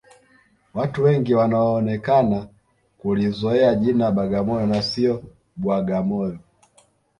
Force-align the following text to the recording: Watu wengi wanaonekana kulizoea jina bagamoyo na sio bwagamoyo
Watu 0.73 1.03
wengi 1.03 1.33
wanaonekana 1.33 2.47
kulizoea 2.97 3.75
jina 3.75 4.11
bagamoyo 4.11 4.67
na 4.67 4.81
sio 4.81 5.23
bwagamoyo 5.55 6.39